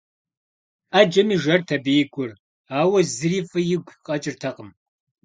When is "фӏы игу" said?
3.49-3.93